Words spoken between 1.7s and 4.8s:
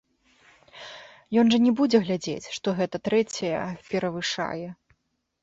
будзе глядзець, што гэта трэцяя перавышае.